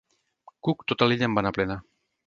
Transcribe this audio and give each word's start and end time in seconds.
Cook 0.67 0.81
tota 0.93 1.09
l'illa 1.11 1.31
en 1.31 1.37
va 1.39 1.47
anar 1.47 1.55
plena. 1.59 1.79